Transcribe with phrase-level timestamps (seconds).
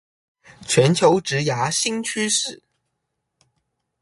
[0.67, 2.59] 全球職涯新趨勢